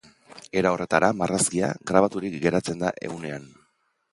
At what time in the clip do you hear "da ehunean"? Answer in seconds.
2.85-3.47